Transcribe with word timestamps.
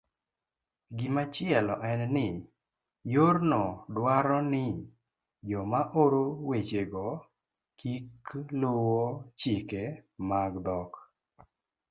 Gimachielo 0.99 1.73
en 1.89 2.01
ni, 2.15 2.23
yorno 3.15 3.59
dwaro 3.95 4.39
ni 4.53 4.63
joma 5.49 5.81
oro 6.03 6.23
wechego 6.49 7.07
kik 7.79 8.23
luwo 8.63 9.03
chike 9.39 9.83
mag 10.29 10.51
dhok 10.65 10.91